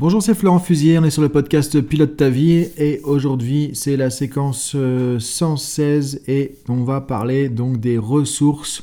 [0.00, 3.98] Bonjour, c'est Florent Fusier, on est sur le podcast Pilote ta vie et aujourd'hui c'est
[3.98, 4.74] la séquence
[5.18, 8.80] 116 euh, et on va parler donc des ressources.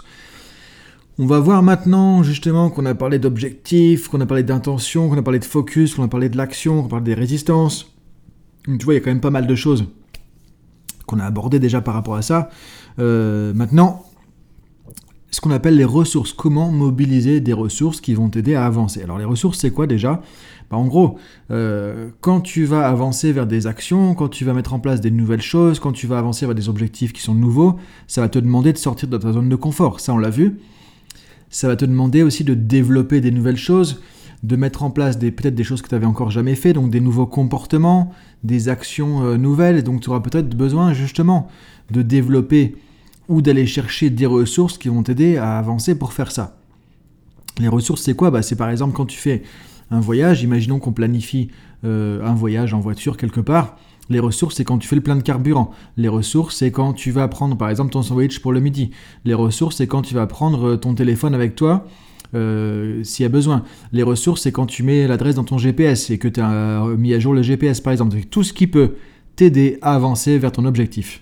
[1.17, 5.23] On va voir maintenant justement qu'on a parlé d'objectifs, qu'on a parlé d'intention, qu'on a
[5.23, 7.95] parlé de focus, qu'on a parlé de l'action, qu'on a parlé des résistances.
[8.67, 9.85] tu vois, il y a quand même pas mal de choses
[11.07, 12.51] qu'on a abordées déjà par rapport à ça.
[12.99, 14.05] Euh, maintenant,
[15.31, 16.33] ce qu'on appelle les ressources.
[16.33, 19.03] Comment mobiliser des ressources qui vont t'aider à avancer?
[19.03, 20.21] Alors les ressources, c'est quoi déjà?
[20.69, 21.17] Bah, En gros,
[21.51, 25.11] euh, quand tu vas avancer vers des actions, quand tu vas mettre en place des
[25.11, 28.39] nouvelles choses, quand tu vas avancer vers des objectifs qui sont nouveaux, ça va te
[28.39, 29.99] demander de sortir de ta zone de confort.
[29.99, 30.59] Ça, on l'a vu.
[31.49, 34.01] Ça va te demander aussi de développer des nouvelles choses,
[34.43, 36.99] de mettre en place peut-être des choses que tu n'avais encore jamais fait, donc des
[36.99, 38.11] nouveaux comportements,
[38.43, 39.77] des actions euh, nouvelles.
[39.77, 41.47] Et donc tu auras peut-être besoin justement
[41.91, 42.75] de développer
[43.29, 46.57] ou d'aller chercher des ressources qui vont t'aider à avancer pour faire ça.
[47.59, 48.31] Les ressources, c'est quoi?
[48.31, 49.43] Bah, C'est par exemple quand tu fais
[49.89, 51.49] un voyage, imaginons qu'on planifie
[51.85, 53.77] euh, un voyage en voiture quelque part.
[54.09, 55.71] Les ressources, c'est quand tu fais le plein de carburant.
[55.97, 58.91] Les ressources, c'est quand tu vas prendre par exemple ton sandwich pour le midi.
[59.25, 61.85] Les ressources, c'est quand tu vas prendre euh, ton téléphone avec toi
[62.33, 63.63] euh, s'il y a besoin.
[63.91, 67.13] Les ressources, c'est quand tu mets l'adresse dans ton GPS et que tu as mis
[67.13, 68.17] à jour le GPS par exemple.
[68.29, 68.95] Tout ce qui peut
[69.35, 71.21] t'aider à avancer vers ton objectif.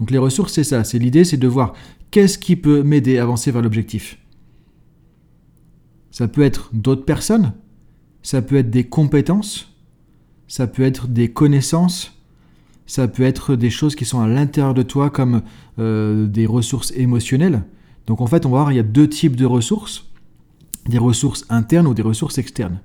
[0.00, 0.82] Donc les ressources, c'est ça.
[0.82, 1.74] C'est l'idée, c'est de voir
[2.10, 4.18] qu'est-ce qui peut m'aider à avancer vers l'objectif.
[6.10, 7.52] Ça peut être d'autres personnes,
[8.22, 9.72] ça peut être des compétences,
[10.48, 12.18] ça peut être des connaissances,
[12.86, 15.42] ça peut être des choses qui sont à l'intérieur de toi comme
[15.78, 17.62] euh, des ressources émotionnelles.
[18.06, 20.06] Donc en fait, on va voir, il y a deux types de ressources,
[20.88, 22.80] des ressources internes ou des ressources externes.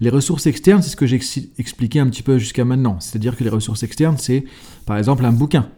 [0.00, 1.20] Les ressources externes, c'est ce que j'ai
[1.58, 2.98] expliqué un petit peu jusqu'à maintenant.
[2.98, 4.44] C'est-à-dire que les ressources externes, c'est
[4.84, 5.70] par exemple un bouquin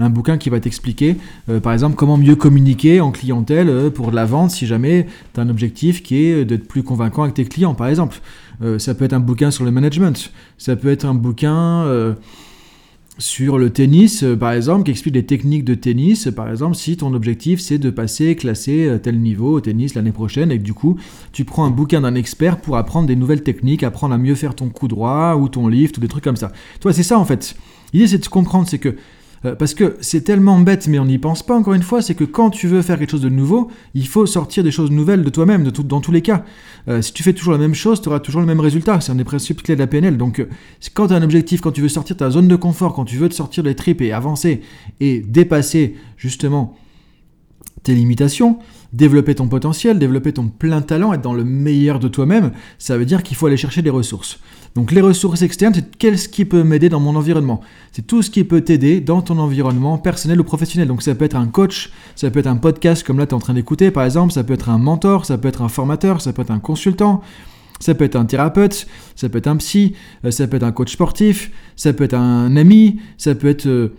[0.00, 1.16] un bouquin qui va t'expliquer,
[1.48, 5.06] euh, par exemple, comment mieux communiquer en clientèle euh, pour de la vente si jamais
[5.34, 8.20] tu as un objectif qui est d'être plus convaincant avec tes clients, par exemple.
[8.62, 12.14] Euh, ça peut être un bouquin sur le management, ça peut être un bouquin
[13.18, 17.12] sur le tennis, par exemple, qui explique les techniques de tennis, par exemple, si ton
[17.12, 20.98] objectif c'est de passer classer tel niveau au tennis l'année prochaine et que du coup
[21.32, 24.54] tu prends un bouquin d'un expert pour apprendre des nouvelles techniques, apprendre à mieux faire
[24.54, 26.52] ton coup droit ou ton lift ou des trucs comme ça.
[26.80, 27.56] Toi, c'est ça en fait.
[27.92, 28.96] L'idée c'est de comprendre, c'est que
[29.44, 32.14] euh, parce que c'est tellement bête, mais on n'y pense pas encore une fois, c'est
[32.14, 35.24] que quand tu veux faire quelque chose de nouveau, il faut sortir des choses nouvelles
[35.24, 36.44] de toi-même, de dans tous les cas.
[36.88, 39.00] Euh, si tu fais toujours la même chose, tu auras toujours le même résultat.
[39.00, 40.16] C'est un des principes clés de la PNL.
[40.18, 40.48] Donc, euh,
[40.94, 43.04] quand tu as un objectif, quand tu veux sortir de ta zone de confort, quand
[43.04, 44.60] tu veux te sortir des tripes et avancer
[45.00, 46.76] et dépasser justement
[47.90, 48.58] tes limitations,
[48.92, 53.04] développer ton potentiel, développer ton plein talent, être dans le meilleur de toi-même, ça veut
[53.04, 54.38] dire qu'il faut aller chercher des ressources.
[54.76, 57.62] Donc les ressources externes, c'est qu'est-ce qui peut m'aider dans mon environnement.
[57.90, 60.86] C'est tout ce qui peut t'aider dans ton environnement personnel ou professionnel.
[60.86, 63.34] Donc ça peut être un coach, ça peut être un podcast comme là tu es
[63.34, 66.20] en train d'écouter par exemple, ça peut être un mentor, ça peut être un formateur,
[66.20, 67.22] ça peut être un consultant,
[67.80, 68.86] ça peut être un thérapeute,
[69.16, 72.14] ça peut être un psy, euh, ça peut être un coach sportif, ça peut être
[72.14, 73.96] un ami, ça peut être euh,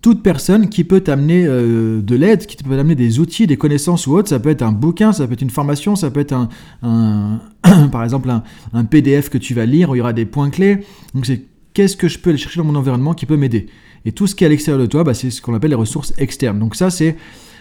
[0.00, 4.06] toute personne qui peut t'amener euh, de l'aide, qui peut t'amener des outils, des connaissances
[4.06, 4.28] ou autres.
[4.28, 6.34] Ça peut être un bouquin, ça peut être une formation, ça peut être
[6.82, 7.40] un,
[7.92, 8.30] par exemple
[8.72, 10.84] un, PDF que tu vas lire où il y aura des points clés.
[11.14, 11.42] Donc c'est
[11.74, 13.66] qu'est-ce que je peux aller chercher dans mon environnement qui peut m'aider.
[14.04, 15.76] Et tout ce qui est à l'extérieur de toi, bah, c'est ce qu'on appelle les
[15.76, 16.60] ressources externes.
[16.60, 17.16] Donc ça c'est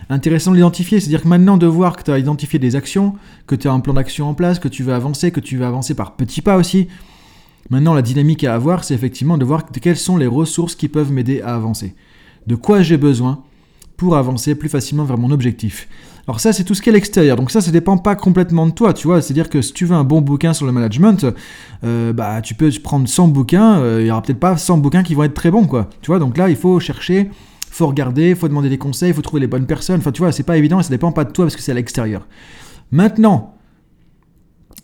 [0.10, 1.00] intéressant de l'identifier.
[1.00, 3.16] C'est-à-dire que maintenant de voir que tu as identifié des actions,
[3.48, 5.66] que tu as un plan d'action en place, que tu veux avancer, que tu veux
[5.66, 6.88] avancer par petits pas aussi.
[7.72, 11.12] Maintenant la dynamique à avoir, c'est effectivement de voir quelles sont les ressources qui peuvent
[11.12, 11.96] m'aider à avancer
[12.48, 13.44] de quoi j'ai besoin
[13.98, 15.88] pour avancer plus facilement vers mon objectif.
[16.28, 17.38] Alors ça, c'est tout ce qui est l'extérieur.
[17.38, 19.22] Donc ça, ça dépend pas complètement de toi, tu vois.
[19.22, 21.26] C'est-à-dire que si tu veux un bon bouquin sur le management,
[21.84, 23.80] euh, bah tu peux prendre 100 bouquins.
[23.80, 25.90] Euh, il y aura peut-être pas 100 bouquins qui vont être très bons, quoi.
[26.02, 26.20] Tu vois.
[26.20, 27.32] Donc là, il faut chercher,
[27.70, 30.00] faut regarder, faut demander des conseils, il faut trouver les bonnes personnes.
[30.00, 31.72] Enfin, tu vois, c'est pas évident et ça dépend pas de toi parce que c'est
[31.72, 32.28] à l'extérieur.
[32.92, 33.56] Maintenant,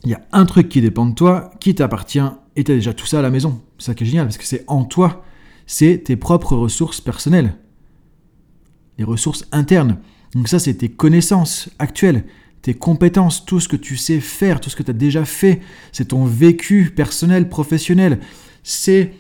[0.05, 2.19] il y a un truc qui dépend de toi, qui t'appartient,
[2.55, 3.61] et tu as déjà tout ça à la maison.
[3.77, 5.23] C'est ça qui est génial parce que c'est en toi
[5.65, 7.55] c'est tes propres ressources personnelles,
[8.97, 9.99] les ressources internes.
[10.35, 12.25] Donc ça, c'est tes connaissances actuelles,
[12.61, 15.61] tes compétences, tout ce que tu sais faire, tout ce que tu as déjà fait,
[15.91, 18.19] c'est ton vécu personnel, professionnel,
[18.63, 19.13] c'est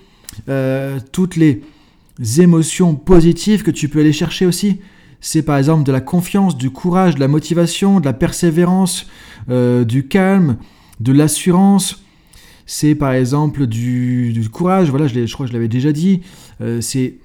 [0.49, 1.61] euh, toutes les
[2.37, 4.79] émotions positives que tu peux aller chercher aussi.
[5.19, 9.07] C'est par exemple de la confiance, du courage, de la motivation, de la persévérance,
[9.49, 10.57] euh, du calme,
[10.99, 12.02] de l'assurance,
[12.65, 16.21] c'est par exemple du, courage, voilà, je, crois que je l'avais déjà dit,
[16.61, 17.15] euh, c'est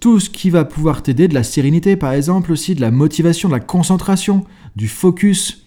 [0.00, 3.48] tout ce qui va pouvoir t'aider, de la sérénité par exemple aussi, de la motivation,
[3.48, 4.44] de la concentration,
[4.76, 5.66] du focus,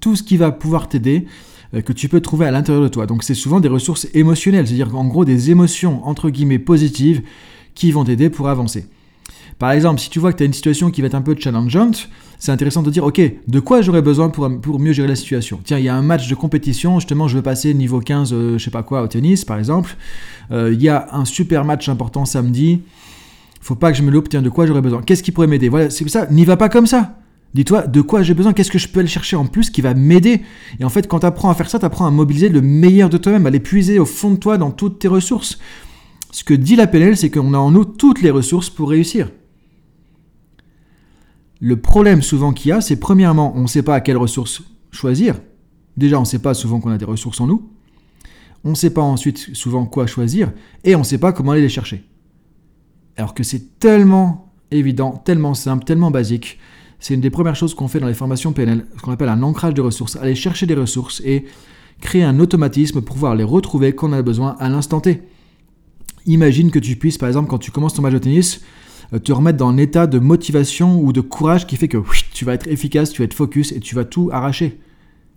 [0.00, 1.26] tout ce qui va pouvoir t'aider
[1.74, 3.06] euh, que tu peux trouver à l'intérieur de toi.
[3.06, 7.22] Donc c'est souvent des ressources émotionnelles, c'est-à-dire en gros des émotions entre guillemets positives
[7.74, 8.86] qui vont t'aider pour avancer.
[9.58, 11.36] Par exemple, si tu vois que tu as une situation qui va être un peu
[11.38, 12.08] challengeante,
[12.38, 15.60] c'est intéressant de dire, ok, de quoi j'aurais besoin pour, pour mieux gérer la situation?
[15.64, 18.58] Tiens, il y a un match de compétition, justement, je veux passer niveau 15, euh,
[18.58, 19.96] je sais pas quoi, au tennis, par exemple.
[20.50, 22.80] Euh, il y a un super match important samedi.
[23.60, 25.02] Faut pas que je me loupe, tiens, de quoi j'aurais besoin?
[25.02, 25.68] Qu'est-ce qui pourrait m'aider?
[25.68, 27.18] Voilà, c'est ça, n'y va pas comme ça.
[27.54, 29.94] Dis-toi de quoi j'ai besoin, qu'est-ce que je peux aller chercher en plus qui va
[29.94, 30.40] m'aider?
[30.80, 33.10] Et en fait, quand tu apprends à faire ça, tu apprends à mobiliser le meilleur
[33.10, 35.58] de toi-même, à l'épuiser au fond de toi dans toutes tes ressources.
[36.30, 39.28] Ce que dit la PNL, c'est qu'on a en nous toutes les ressources pour réussir.
[41.64, 44.64] Le problème souvent qu'il y a, c'est premièrement, on ne sait pas à quelles ressources
[44.90, 45.36] choisir.
[45.96, 47.70] Déjà, on ne sait pas souvent qu'on a des ressources en nous.
[48.64, 50.50] On ne sait pas ensuite souvent quoi choisir.
[50.82, 52.02] Et on ne sait pas comment aller les chercher.
[53.16, 56.58] Alors que c'est tellement évident, tellement simple, tellement basique.
[56.98, 59.44] C'est une des premières choses qu'on fait dans les formations PNL, ce qu'on appelle un
[59.44, 60.16] ancrage de ressources.
[60.16, 61.44] Aller chercher des ressources et
[62.00, 65.22] créer un automatisme pour pouvoir les retrouver quand on a besoin à l'instant T.
[66.26, 68.62] Imagine que tu puisses, par exemple, quand tu commences ton match de tennis,
[69.18, 71.98] te remettre dans un état de motivation ou de courage qui fait que
[72.32, 74.80] tu vas être efficace, tu vas être focus et tu vas tout arracher.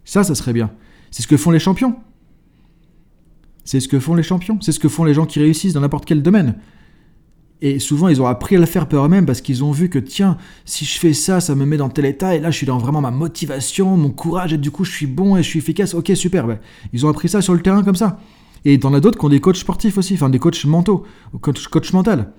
[0.06, 0.72] Ça, ça serait bien.
[1.12, 1.96] C'est ce que font les champions.
[3.64, 4.60] C'est ce que font les champions.
[4.62, 6.56] C'est ce que font les gens qui réussissent dans n'importe quel domaine.
[7.62, 9.98] Et souvent, ils ont appris à le faire par eux-mêmes parce qu'ils ont vu que,
[9.98, 12.68] tiens, si je fais ça, ça me met dans tel état, et là, je suis
[12.68, 15.60] dans vraiment ma motivation, mon courage, et du coup, je suis bon et je suis
[15.60, 15.94] efficace.
[15.94, 16.46] Ok, super.
[16.94, 18.20] Ils ont appris ça sur le terrain comme ça.
[18.66, 21.06] Et t'en as d'autres qui ont des coachs sportifs aussi, enfin des coachs mentaux,
[21.42, 22.34] coach mental.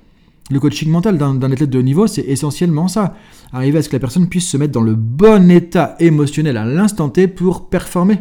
[0.50, 3.14] Le coaching mental d'un athlète de haut niveau, c'est essentiellement ça.
[3.52, 6.64] Arriver à ce que la personne puisse se mettre dans le bon état émotionnel à
[6.64, 8.20] l'instant T pour performer.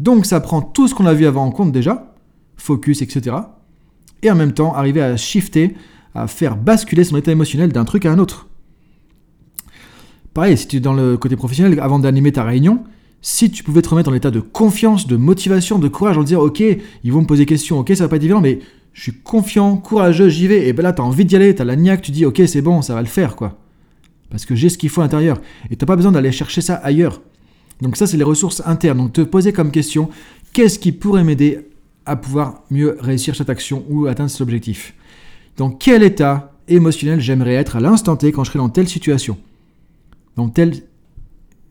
[0.00, 2.14] Donc ça prend tout ce qu'on a vu avant en compte déjà,
[2.56, 3.36] focus, etc.
[4.22, 5.76] Et en même temps, arriver à shifter,
[6.14, 8.48] à faire basculer son état émotionnel d'un truc à un autre.
[10.34, 12.82] Pareil, si tu es dans le côté professionnel, avant d'animer ta réunion,
[13.20, 16.40] si tu pouvais te remettre en état de confiance, de motivation, de courage, en disant,
[16.40, 16.60] ok,
[17.04, 18.58] ils vont me poser des questions, ok, ça va pas être évident, mais
[18.92, 20.68] je suis confiant, courageux, j'y vais.
[20.68, 22.42] Et ben là, tu as envie d'y aller, tu as la niaque, tu dis, ok,
[22.46, 23.58] c'est bon, ça va le faire, quoi.
[24.30, 25.40] Parce que j'ai ce qu'il faut à l'intérieur.
[25.70, 27.20] Et tu pas besoin d'aller chercher ça ailleurs.
[27.80, 28.98] Donc ça, c'est les ressources internes.
[28.98, 30.08] Donc te poser comme question,
[30.52, 31.68] qu'est-ce qui pourrait m'aider
[32.06, 34.94] à pouvoir mieux réussir cette action ou atteindre cet objectif?
[35.56, 39.36] Dans quel état émotionnel j'aimerais être à l'instant T quand je serai dans telle situation?
[40.36, 40.50] Dans,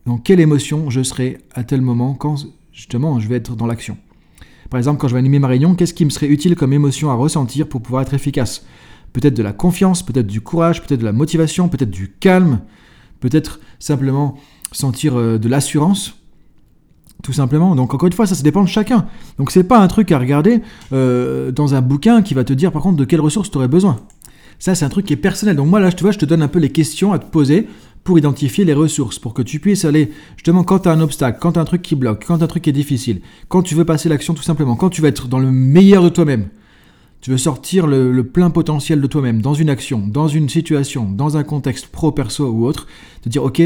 [0.06, 2.36] dans quelle émotion je serai à tel moment quand
[2.72, 3.96] justement je vais être dans l'action?
[4.72, 7.10] Par exemple, quand je vais animer ma réunion, qu'est-ce qui me serait utile comme émotion
[7.10, 8.64] à ressentir pour pouvoir être efficace?
[9.12, 12.60] Peut-être de la confiance, peut-être du courage, peut-être de la motivation, peut-être du calme,
[13.20, 14.38] peut-être simplement
[14.72, 16.14] sentir euh, de l'assurance?
[17.22, 17.76] Tout simplement.
[17.76, 19.04] Donc encore une fois, ça, ça dépend de chacun.
[19.36, 20.62] Donc c'est pas un truc à regarder
[20.94, 23.68] euh, dans un bouquin qui va te dire par contre de quelles ressources tu aurais
[23.68, 24.00] besoin.
[24.58, 25.54] Ça, c'est un truc qui est personnel.
[25.54, 27.68] Donc moi, là, tu vois, je te donne un peu les questions à te poser
[28.04, 31.38] pour identifier les ressources, pour que tu puisses aller, justement, quand tu as un obstacle,
[31.40, 33.84] quand tu as un truc qui bloque, quand un truc est difficile, quand tu veux
[33.84, 36.48] passer l'action tout simplement, quand tu veux être dans le meilleur de toi-même,
[37.20, 41.36] tu veux sortir le, plein potentiel de toi-même dans une action, dans une situation, dans
[41.36, 42.88] un contexte pro-perso ou autre,
[43.22, 43.62] te dire, ok,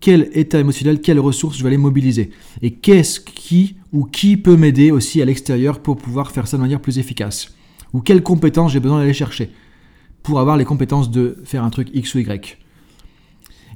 [0.00, 2.30] quel état émotionnel, quelles ressources je vais aller mobiliser
[2.62, 6.62] Et qu'est-ce qui ou qui peut m'aider aussi à l'extérieur pour pouvoir faire ça de
[6.62, 7.54] manière plus efficace
[7.92, 9.50] Ou quelles compétences j'ai besoin d'aller chercher
[10.22, 12.58] pour avoir les compétences de faire un truc X ou Y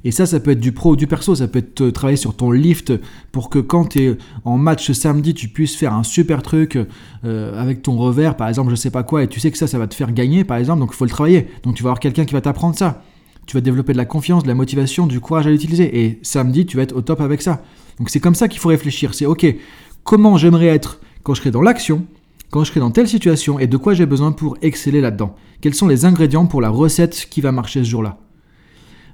[0.05, 2.15] et ça, ça peut être du pro ou du perso, ça peut être euh, travailler
[2.15, 2.93] sur ton lift
[3.31, 6.77] pour que quand tu es en match samedi, tu puisses faire un super truc
[7.25, 9.65] euh, avec ton revers, par exemple, je sais pas quoi, et tu sais que ça,
[9.65, 11.47] ça va te faire gagner, par exemple, donc il faut le travailler.
[11.63, 13.01] Donc tu vas avoir quelqu'un qui va t'apprendre ça.
[13.47, 16.05] Tu vas développer de la confiance, de la motivation, du courage à l'utiliser.
[16.05, 17.63] Et samedi, tu vas être au top avec ça.
[17.97, 19.15] Donc c'est comme ça qu'il faut réfléchir.
[19.15, 19.55] C'est ok,
[20.03, 22.05] comment j'aimerais être quand je serai dans l'action,
[22.51, 25.35] quand je serai dans telle situation, et de quoi j'ai besoin pour exceller là-dedans.
[25.61, 28.19] Quels sont les ingrédients pour la recette qui va marcher ce jour-là?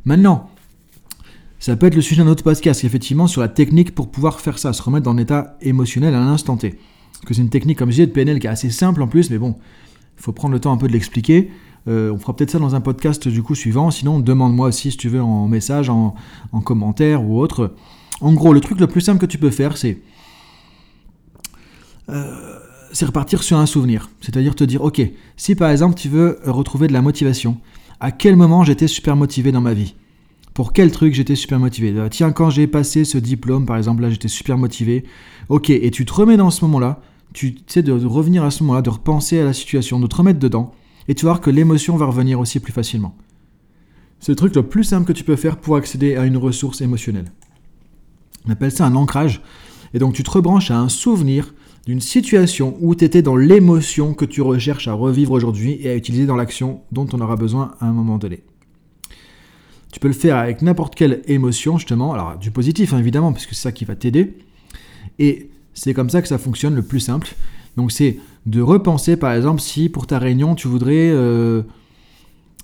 [0.03, 0.50] Maintenant,
[1.61, 4.57] ça peut être le sujet d'un autre podcast, effectivement, sur la technique pour pouvoir faire
[4.57, 6.71] ça, se remettre dans l'état émotionnel à l'instant T.
[7.13, 9.07] Parce que c'est une technique, comme je disais, de PNL qui est assez simple en
[9.07, 9.55] plus, mais bon,
[10.17, 11.51] il faut prendre le temps un peu de l'expliquer.
[11.87, 14.97] Euh, on fera peut-être ça dans un podcast du coup suivant, sinon demande-moi aussi si
[14.97, 16.15] tu veux en message, en,
[16.65, 17.75] commentaire ou autre.
[18.21, 20.01] En gros, le truc le plus simple que tu peux faire, c'est
[22.09, 22.57] euh,
[23.03, 24.09] repartir sur un souvenir.
[24.21, 24.99] C'est-à-dire te dire, ok,
[25.37, 27.57] si par exemple tu veux retrouver de la motivation,
[27.99, 29.93] à quel moment j'étais super motivé dans ma vie?
[30.53, 31.93] Pour quel truc j'étais super motivé?
[31.97, 35.05] Euh, tiens, quand j'ai passé ce diplôme, par exemple, là, j'étais super motivé.
[35.49, 37.01] Ok, et tu te remets dans ce moment-là,
[37.33, 40.39] tu sais, de, revenir à ce moment-là, de repenser à la situation, de te remettre
[40.39, 40.73] dedans,
[41.07, 43.15] et tu vas voir que l'émotion va revenir aussi plus facilement.
[44.19, 46.81] C'est le truc le plus simple que tu peux faire pour accéder à une ressource
[46.81, 47.31] émotionnelle.
[48.45, 49.41] On appelle ça un ancrage.
[49.93, 51.53] Et donc tu te rebranches à un souvenir
[51.87, 55.95] d'une situation où tu étais dans l'émotion que tu recherches à revivre aujourd'hui et à
[55.95, 58.43] utiliser dans l'action dont on aura besoin à un moment donné.
[59.91, 62.13] Tu peux le faire avec n'importe quelle émotion, justement.
[62.13, 64.37] Alors, du positif, hein, évidemment, parce que c'est ça qui va t'aider.
[65.19, 67.35] Et c'est comme ça que ça fonctionne le plus simple.
[67.77, 71.61] Donc, c'est de repenser, par exemple, si pour ta réunion, tu voudrais euh,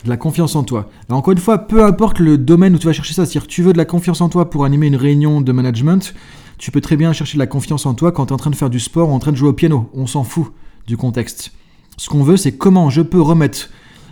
[0.04, 0.90] de la confiance en toi.
[1.10, 3.74] encore une fois, peu importe le domaine où tu vas chercher ça, c'est-à-dire tu veux
[3.74, 6.14] de la confiance en toi pour animer une réunion de management,
[6.58, 8.50] tu peux très bien chercher de la confiance en toi quand tu es en train
[8.50, 9.90] de faire du sport ou en train de jouer au piano.
[9.94, 10.52] On s'en fout
[10.88, 11.52] du contexte.
[11.98, 13.70] Ce qu'on veut, c'est comment je peux remettre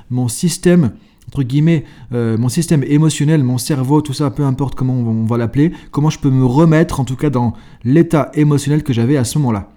[0.09, 0.91] mon système,
[1.27, 5.37] entre guillemets, euh, mon système émotionnel, mon cerveau, tout ça, peu importe comment on va
[5.37, 7.53] l'appeler, comment je peux me remettre en tout cas dans
[7.83, 9.71] l'état émotionnel que j'avais à ce moment-là.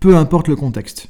[0.00, 1.08] Peu importe le contexte.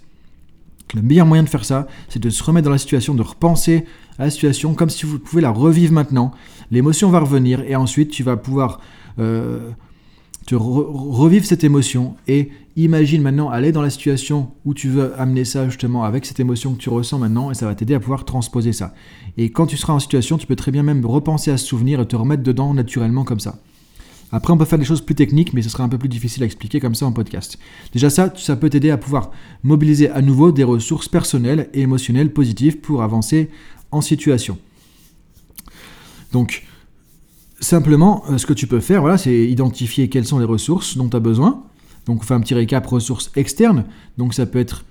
[0.95, 3.85] Le meilleur moyen de faire ça, c'est de se remettre dans la situation, de repenser
[4.19, 6.33] à la situation comme si vous pouvez la revivre maintenant.
[6.71, 8.81] L'émotion va revenir et ensuite tu vas pouvoir
[9.19, 9.71] euh,
[10.47, 15.45] te revivre cette émotion et imagine maintenant aller dans la situation où tu veux amener
[15.45, 18.25] ça justement avec cette émotion que tu ressens maintenant et ça va t'aider à pouvoir
[18.25, 18.95] transposer ça.
[19.37, 22.01] Et quand tu seras en situation, tu peux très bien même repenser à ce souvenir
[22.01, 23.59] et te remettre dedans naturellement comme ça.
[24.33, 26.43] Après, on peut faire des choses plus techniques, mais ce sera un peu plus difficile
[26.43, 27.57] à expliquer comme ça en podcast.
[27.93, 29.31] Déjà ça, ça peut t'aider à pouvoir
[29.63, 33.49] mobiliser à nouveau des ressources personnelles et émotionnelles positives pour avancer
[33.93, 34.59] en situation.
[36.33, 36.67] Donc,
[37.61, 41.09] simplement, euh, ce que tu peux faire, voilà, c'est identifier quelles sont les ressources dont
[41.09, 41.63] tu as besoin.
[42.07, 43.85] Donc, on fait un petit récap ressources externes.
[44.19, 44.85] Donc, ça peut être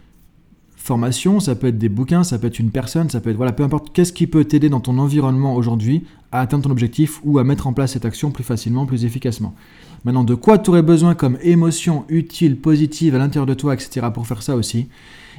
[0.83, 3.53] formation, ça peut être des bouquins, ça peut être une personne, ça peut être, voilà,
[3.53, 6.03] peu importe, qu'est-ce qui peut t'aider dans ton environnement aujourd'hui
[6.33, 9.55] à atteindre ton objectif ou à mettre en place cette action plus facilement, plus efficacement.
[10.03, 14.07] Maintenant, de quoi tu aurais besoin comme émotion utile, positive à l'intérieur de toi, etc.
[14.13, 14.87] pour faire ça aussi?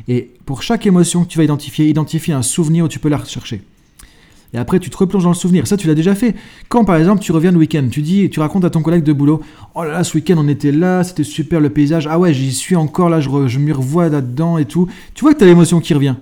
[0.09, 3.19] Et pour chaque émotion que tu vas identifier, identifie un souvenir où tu peux la
[3.19, 3.63] rechercher.
[4.55, 5.67] Et après, tu te replonges dans le souvenir.
[5.67, 6.35] Ça, tu l'as déjà fait.
[6.69, 9.13] Quand, par exemple, tu reviens le week-end, tu dis, tu racontes à ton collègue de
[9.13, 9.41] boulot,
[9.75, 12.07] oh là là, ce week-end, on était là, c'était super le paysage.
[12.09, 14.89] Ah ouais, j'y suis encore là, je, je m'y revois là-dedans et tout.
[15.15, 16.15] Tu vois que tu as l'émotion qui revient.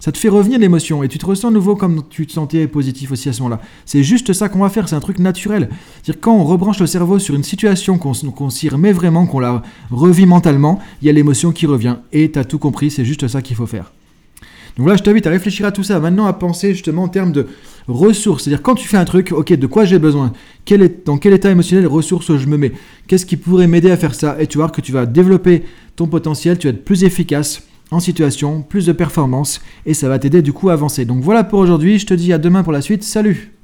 [0.00, 3.10] Ça te fait revenir l'émotion et tu te ressens nouveau comme tu te sentais positif
[3.10, 3.60] aussi à ce moment-là.
[3.84, 5.68] C'est juste ça qu'on va faire, c'est un truc naturel.
[6.02, 9.62] C'est-à-dire quand on rebranche le cerveau sur une situation qu'on s'y remet vraiment, qu'on la
[9.90, 11.96] revit mentalement, il y a l'émotion qui revient.
[12.12, 13.90] Et tu as tout compris, c'est juste ça qu'il faut faire.
[14.78, 17.32] Donc là, je t'invite à réfléchir à tout ça, maintenant à penser justement en termes
[17.32, 17.46] de
[17.88, 18.44] ressources.
[18.44, 20.32] C'est-à-dire quand tu fais un truc, ok, de quoi j'ai besoin?
[21.04, 22.72] Dans quel état émotionnel, ressources je me mets?
[23.08, 24.36] Qu'est-ce qui pourrait m'aider à faire ça?
[24.40, 25.64] Et tu vois que tu vas développer
[25.96, 30.18] ton potentiel, tu vas être plus efficace en situation, plus de performance, et ça va
[30.18, 31.04] t'aider du coup à avancer.
[31.04, 33.57] Donc voilà pour aujourd'hui, je te dis à demain pour la suite, salut